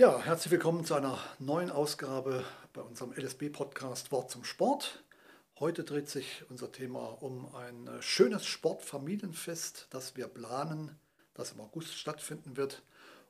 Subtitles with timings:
[0.00, 2.42] Ja, herzlich willkommen zu einer neuen Ausgabe
[2.72, 5.04] bei unserem LSB-Podcast Wort zum Sport.
[5.58, 10.98] Heute dreht sich unser Thema um ein äh, schönes Sportfamilienfest, das wir planen,
[11.34, 12.82] das im August stattfinden wird.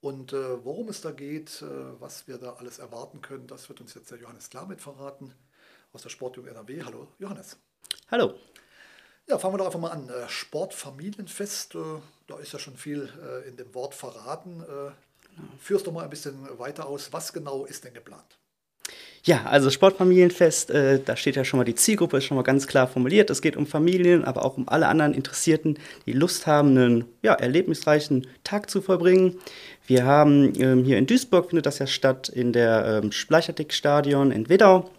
[0.00, 1.66] Und äh, worum es da geht, äh,
[2.00, 5.34] was wir da alles erwarten können, das wird uns jetzt der Johannes Klamit verraten
[5.92, 6.82] aus der Sportjugend NRW.
[6.82, 7.58] Hallo Johannes.
[8.10, 8.36] Hallo.
[9.26, 10.08] Ja, fangen wir doch einfach mal an.
[10.08, 14.64] Äh, Sportfamilienfest, äh, da ist ja schon viel äh, in dem Wort verraten.
[15.58, 17.12] Führst doch mal ein bisschen weiter aus.
[17.12, 18.38] Was genau ist denn geplant?
[19.26, 22.66] Ja, also Sportfamilienfest, äh, da steht ja schon mal die Zielgruppe, ist schon mal ganz
[22.66, 23.30] klar formuliert.
[23.30, 27.32] Es geht um Familien, aber auch um alle anderen Interessierten, die Lust haben, einen ja,
[27.32, 29.38] erlebnisreichen Tag zu verbringen.
[29.86, 34.50] Wir haben ähm, hier in Duisburg findet das ja statt in der ähm, Spleicherdick-Stadion in
[34.50, 34.90] Widau.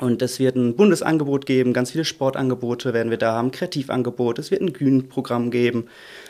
[0.00, 4.50] Und es wird ein Bundesangebot geben, ganz viele Sportangebote werden wir da haben, Kreativangebot, es
[4.50, 5.88] wird ein Bühnenprogramm geben.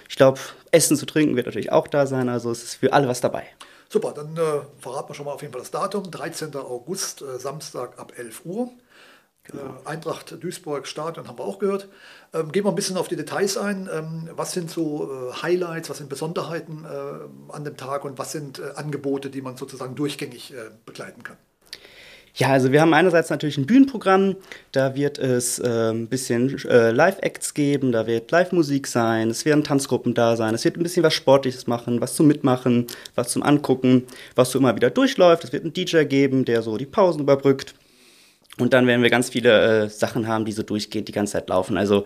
[0.08, 0.38] Ich glaube,
[0.70, 3.44] Essen zu trinken wird natürlich auch da sein, also es ist für alle was dabei.
[3.88, 6.54] Super, dann äh, verraten wir schon mal auf jeden Fall das Datum, 13.
[6.56, 8.70] August, äh, Samstag ab 11 Uhr.
[9.44, 9.62] Genau.
[9.62, 11.88] Äh, Eintracht Duisburg Stadion haben wir auch gehört.
[12.32, 13.88] Ähm, gehen wir ein bisschen auf die Details ein.
[13.92, 18.32] Ähm, was sind so äh, Highlights, was sind Besonderheiten äh, an dem Tag und was
[18.32, 20.54] sind äh, Angebote, die man sozusagen durchgängig
[20.86, 21.36] begleiten kann?
[22.36, 24.34] Ja, also wir haben einerseits natürlich ein Bühnenprogramm,
[24.72, 29.62] da wird es äh, ein bisschen äh, Live-Acts geben, da wird Live-Musik sein, es werden
[29.62, 33.44] Tanzgruppen da sein, es wird ein bisschen was Sportliches machen, was zum Mitmachen, was zum
[33.44, 34.02] Angucken,
[34.34, 35.44] was so immer wieder durchläuft.
[35.44, 37.76] Es wird einen DJ geben, der so die Pausen überbrückt.
[38.58, 41.48] Und dann werden wir ganz viele äh, Sachen haben, die so durchgehend die ganze Zeit
[41.48, 41.76] laufen.
[41.76, 42.04] Also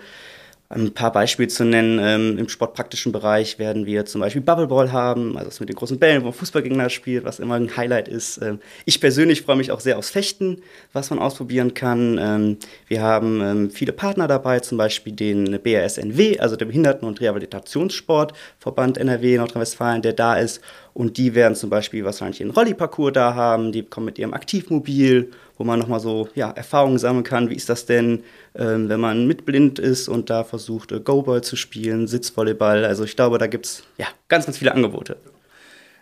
[0.71, 1.99] ein paar Beispiele zu nennen.
[1.99, 5.99] Ähm, Im sportpraktischen Bereich werden wir zum Beispiel Bubbleball haben, also das mit den großen
[5.99, 8.39] Bällen, wo man Fußballgegner spielt, was immer ein Highlight ist.
[8.43, 10.63] Ähm, ich persönlich freue mich auch sehr aufs Fechten,
[10.93, 12.19] was man ausprobieren kann.
[12.21, 12.57] Ähm,
[12.87, 18.99] wir haben ähm, viele Partner dabei, zum Beispiel den BRSNW, also der Behinderten- und Rehabilitationssportverband
[18.99, 20.61] NRW Nordrhein-Westfalen, der da ist.
[20.99, 25.31] Und die werden zum Beispiel wahrscheinlich einen Rolli-Parcours da haben, die kommen mit ihrem Aktivmobil
[25.59, 27.51] wo man nochmal so ja, Erfahrungen sammeln kann.
[27.51, 28.23] Wie ist das denn,
[28.55, 32.85] ähm, wenn man mitblind ist und da versucht, äh, Go-Ball zu spielen, Sitzvolleyball.
[32.85, 35.17] Also ich glaube, da gibt es ja, ganz, ganz viele Angebote.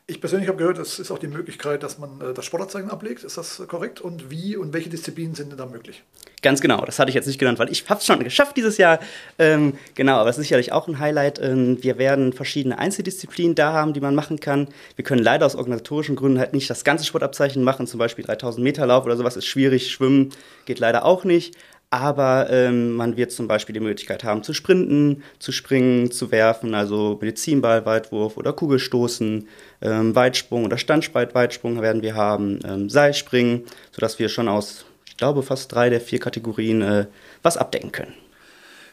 [0.08, 3.24] Ich persönlich habe gehört, es ist auch die Möglichkeit, dass man äh, das Sportabzeichen ablegt.
[3.24, 4.00] Ist das korrekt?
[4.00, 6.04] Und wie und welche Disziplinen sind denn da möglich?
[6.42, 8.78] Ganz genau, das hatte ich jetzt nicht genannt, weil ich habe es schon geschafft dieses
[8.78, 9.00] Jahr.
[9.36, 11.40] Ähm, genau, aber es ist sicherlich auch ein Highlight.
[11.40, 14.68] Ähm, wir werden verschiedene Einzeldisziplinen da haben, die man machen kann.
[14.94, 18.62] Wir können leider aus organisatorischen Gründen halt nicht das ganze Sportabzeichen machen, zum Beispiel 3000
[18.62, 19.90] Meter Lauf oder sowas ist schwierig.
[19.90, 20.30] Schwimmen
[20.66, 21.56] geht leider auch nicht
[21.96, 26.74] aber ähm, man wird zum Beispiel die Möglichkeit haben zu sprinten, zu springen, zu werfen,
[26.74, 29.48] also Medizinball, Weitwurf oder Kugelstoßen,
[29.80, 35.42] ähm, Weitsprung oder Standspreitweitsprung werden wir haben, ähm, Seilspringen, sodass wir schon aus, ich glaube,
[35.42, 37.06] fast drei der vier Kategorien äh,
[37.42, 38.12] was abdecken können.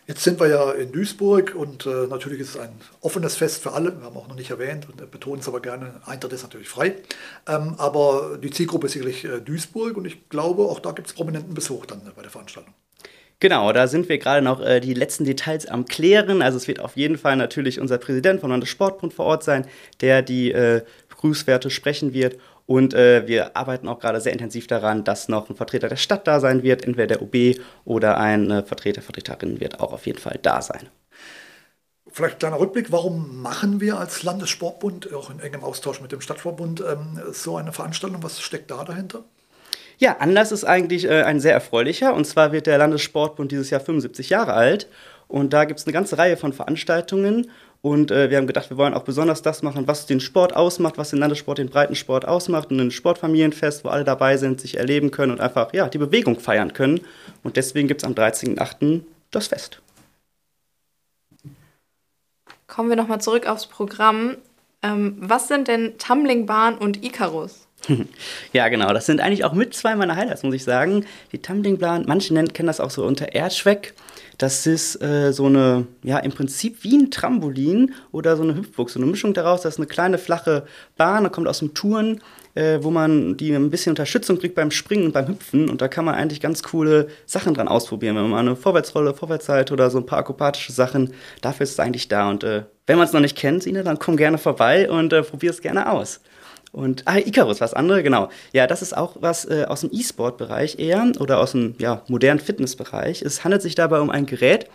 [0.05, 3.71] Jetzt sind wir ja in Duisburg und äh, natürlich ist es ein offenes Fest für
[3.71, 3.97] alle.
[3.97, 6.01] Wir haben auch noch nicht erwähnt und betonen es aber gerne.
[6.05, 6.95] Eintritt ist natürlich frei.
[7.47, 11.13] Ähm, aber die Zielgruppe ist sicherlich äh, Duisburg und ich glaube, auch da gibt es
[11.13, 12.73] prominenten Besuch dann äh, bei der Veranstaltung.
[13.43, 16.41] Genau, da sind wir gerade noch äh, die letzten Details am Klären.
[16.41, 19.67] Also es wird auf jeden Fall natürlich unser Präsident von Landessportbund vor Ort sein,
[19.99, 22.37] der die äh, Prüfwerte sprechen wird.
[22.67, 26.25] Und äh, wir arbeiten auch gerade sehr intensiv daran, dass noch ein Vertreter der Stadt
[26.25, 30.39] da sein wird, entweder der OB oder ein Vertreter, Vertreterin wird auch auf jeden Fall
[30.41, 30.87] da sein.
[32.09, 36.21] Vielleicht ein kleiner Rückblick, warum machen wir als Landessportbund, auch in engem Austausch mit dem
[36.21, 38.23] Stadtverbund, ähm, so eine Veranstaltung?
[38.23, 39.25] Was steckt da dahinter?
[39.97, 42.13] Ja, Anlass ist eigentlich äh, ein sehr erfreulicher.
[42.13, 44.87] Und zwar wird der Landessportbund dieses Jahr 75 Jahre alt.
[45.27, 47.49] Und da gibt es eine ganze Reihe von Veranstaltungen.
[47.81, 50.97] Und äh, wir haben gedacht, wir wollen auch besonders das machen, was den Sport ausmacht,
[50.97, 52.71] was den Landessport, den Breitensport ausmacht.
[52.71, 56.39] Und ein Sportfamilienfest, wo alle dabei sind, sich erleben können und einfach ja, die Bewegung
[56.39, 57.01] feiern können.
[57.43, 59.01] Und deswegen gibt es am 13.08.
[59.31, 59.81] das Fest.
[62.67, 64.37] Kommen wir nochmal zurück aufs Programm.
[64.81, 67.67] Ähm, was sind denn Tumblingbahn und Icarus?
[68.53, 68.93] Ja, genau.
[68.93, 71.05] Das sind eigentlich auch mit zwei meiner Highlights, muss ich sagen.
[71.31, 73.93] Die Tumblingplan, manche nennen, kennen das auch so unter Erdschweck.
[74.37, 78.89] Das ist äh, so eine, ja, im Prinzip wie ein Trampolin oder so eine Hüpfburg.
[78.89, 79.61] So eine Mischung daraus.
[79.61, 80.65] Das ist eine kleine, flache
[80.97, 82.21] Bahn, da kommt aus dem Touren,
[82.55, 85.69] äh, wo man die ein bisschen Unterstützung kriegt beim Springen und beim Hüpfen.
[85.69, 88.15] Und da kann man eigentlich ganz coole Sachen dran ausprobieren.
[88.15, 92.07] Wenn man eine Vorwärtsrolle, Vorwärtsseite oder so ein paar akrobatische Sachen, dafür ist es eigentlich
[92.07, 92.29] da.
[92.29, 95.21] Und äh, wenn man es noch nicht kennt, Sina, dann komm gerne vorbei und äh,
[95.21, 96.21] probier es gerne aus.
[96.73, 98.29] Und, ah, Icarus, was andere, genau.
[98.51, 102.39] Ja, das ist auch was äh, aus dem E-Sport-Bereich eher oder aus dem ja, modernen
[102.39, 103.21] Fitness-Bereich.
[103.21, 104.65] Es handelt sich dabei um ein Gerät,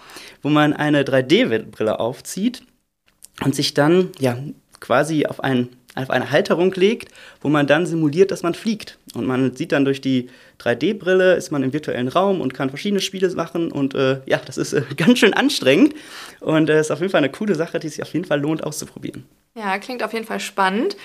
[0.41, 2.62] wo man eine 3D-Brille aufzieht
[3.45, 4.39] und sich dann ja
[4.79, 8.97] quasi auf, ein, auf eine Halterung legt, wo man dann simuliert, dass man fliegt.
[9.15, 10.31] Und man sieht dann durch die
[10.61, 13.73] 3D-Brille, ist man im virtuellen Raum und kann verschiedene Spiele machen.
[13.73, 15.97] Und äh, ja, das ist äh, ganz schön anstrengend.
[16.39, 18.62] Und äh, ist auf jeden Fall eine coole Sache, die sich auf jeden Fall lohnt
[18.62, 19.25] auszuprobieren.
[19.56, 20.97] Ja, klingt auf jeden Fall spannend.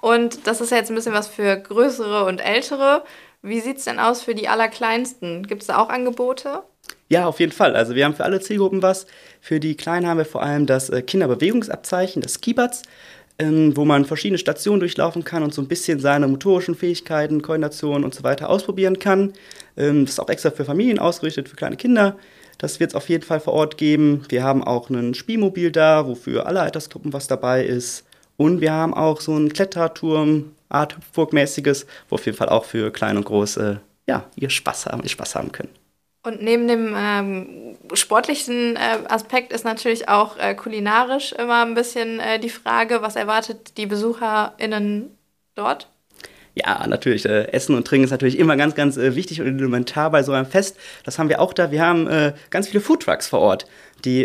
[0.00, 3.02] Und das ist jetzt ein bisschen was für größere und ältere.
[3.42, 5.46] Wie sieht es denn aus für die Allerkleinsten?
[5.46, 6.62] Gibt es da auch Angebote?
[7.08, 7.74] Ja, auf jeden Fall.
[7.74, 9.06] Also wir haben für alle Zielgruppen was.
[9.40, 12.82] Für die Kleinen haben wir vor allem das äh, Kinderbewegungsabzeichen, das Skibatz,
[13.38, 18.04] ähm, wo man verschiedene Stationen durchlaufen kann und so ein bisschen seine motorischen Fähigkeiten, Koordination
[18.04, 19.32] und so weiter ausprobieren kann.
[19.76, 22.16] Ähm, das ist auch extra für Familien ausgerichtet, für kleine Kinder.
[22.58, 24.24] Das wird es auf jeden Fall vor Ort geben.
[24.28, 28.07] Wir haben auch ein Spielmobil da, wofür alle Altersgruppen was dabei ist.
[28.38, 32.92] Und wir haben auch so einen Kletterturm, Art Hüpfburg-mäßiges, wo auf jeden Fall auch für
[32.92, 33.76] klein und groß äh,
[34.06, 35.70] ja, ihr Spaß haben, ihr Spaß haben können.
[36.22, 42.20] Und neben dem ähm, sportlichen äh, Aspekt ist natürlich auch äh, kulinarisch immer ein bisschen
[42.20, 45.10] äh, die Frage, was erwartet die BesucherInnen
[45.54, 45.88] dort?
[46.54, 47.24] Ja, natürlich.
[47.24, 50.32] Äh, Essen und Trinken ist natürlich immer ganz, ganz äh, wichtig und elementar bei so
[50.32, 50.76] einem Fest.
[51.04, 51.72] Das haben wir auch da.
[51.72, 53.66] Wir haben äh, ganz viele Foodtrucks vor Ort,
[54.04, 54.24] die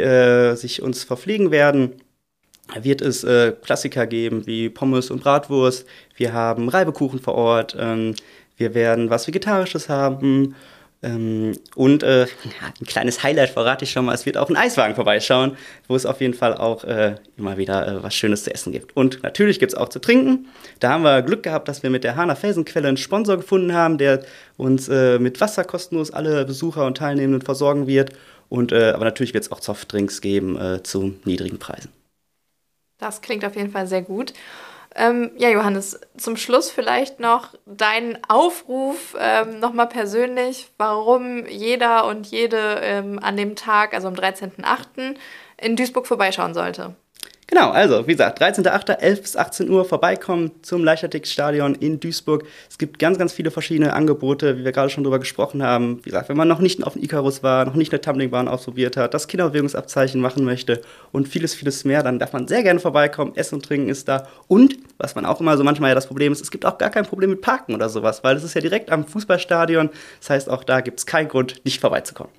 [0.56, 1.94] sich uns verpflegen werden.
[2.82, 3.26] Wird es
[3.62, 5.86] Klassiker geben wie Pommes und Bratwurst.
[6.16, 7.76] Wir haben Reibekuchen vor Ort.
[7.78, 8.16] Ähm,
[8.58, 10.56] wir werden was Vegetarisches haben.
[11.04, 12.28] Ähm, und äh,
[12.80, 15.58] ein kleines Highlight verrate ich schon mal, es wird auch ein Eiswagen vorbeischauen,
[15.90, 18.96] wo es auf jeden Fall auch äh, immer wieder äh, was Schönes zu essen gibt.
[18.96, 20.48] Und natürlich gibt es auch zu trinken.
[20.80, 23.98] Da haben wir Glück gehabt, dass wir mit der Hana Felsenquelle einen Sponsor gefunden haben,
[23.98, 24.24] der
[24.56, 28.14] uns äh, mit Wasser kostenlos alle Besucher und Teilnehmenden versorgen wird.
[28.48, 31.90] Und, äh, aber natürlich wird es auch Softdrinks geben äh, zu niedrigen Preisen.
[33.04, 34.34] Das klingt auf jeden Fall sehr gut.
[34.96, 42.28] Ähm, ja, Johannes, zum Schluss vielleicht noch deinen Aufruf ähm, nochmal persönlich, warum jeder und
[42.28, 45.16] jede ähm, an dem Tag, also am 13.08.,
[45.58, 46.96] in Duisburg vorbeischauen sollte.
[47.48, 52.46] Genau, also wie gesagt, 13.8., 11 bis 18 Uhr vorbeikommen zum Leichtathletikstadion in Duisburg.
[52.70, 55.98] Es gibt ganz, ganz viele verschiedene Angebote, wie wir gerade schon drüber gesprochen haben.
[56.04, 58.96] Wie gesagt, wenn man noch nicht auf dem Icarus war, noch nicht eine Tumblingbahn ausprobiert
[58.96, 60.82] hat, das Kinderbewegungsabzeichen machen möchte
[61.12, 63.36] und vieles, vieles mehr, dann darf man sehr gerne vorbeikommen.
[63.36, 64.28] Essen und Trinken ist da.
[64.48, 66.92] Und, was man auch immer so manchmal ja das Problem ist, es gibt auch gar
[66.92, 69.90] kein Problem mit Parken oder sowas, weil es ist ja direkt am Fußballstadion.
[70.22, 72.32] Das heißt, auch da gibt es keinen Grund, nicht vorbeizukommen.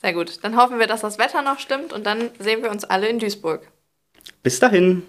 [0.00, 0.42] Sehr gut.
[0.42, 3.18] Dann hoffen wir, dass das Wetter noch stimmt und dann sehen wir uns alle in
[3.18, 3.62] Duisburg.
[4.42, 5.02] Bis dahin.